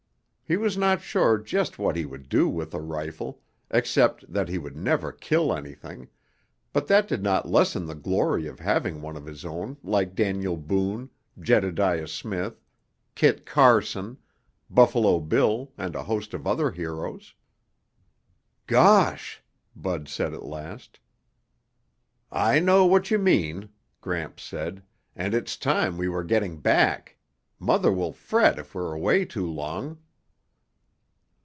[0.43, 4.57] He was not sure just what he would do with a rifle, except that he
[4.57, 6.09] would never kill anything,
[6.73, 10.57] but that did not lessen the glory of having one of his own like Daniel
[10.57, 11.09] Boone,
[11.39, 12.59] Jedediah Smith,
[13.15, 14.17] Kit Carson,
[14.69, 17.33] Buffalo Bill and a host of other heroes.
[18.67, 19.41] "Gosh,"
[19.73, 20.99] Bud said at last.
[22.29, 23.69] "I know what you mean,"
[24.01, 24.83] Gramps said,
[25.15, 27.15] "and it's time we were getting back.
[27.57, 29.97] Mother will fret if we're away too long."